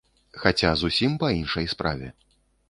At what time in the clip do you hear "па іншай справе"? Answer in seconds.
1.25-2.11